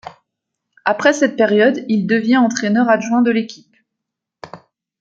Après 0.83 1.13
cette 1.13 1.35
période, 1.35 1.85
il 1.87 2.07
devient 2.07 2.37
entraîneur 2.37 2.89
adjoint 2.89 3.21
de 3.21 3.29
l'équipe. 3.29 3.77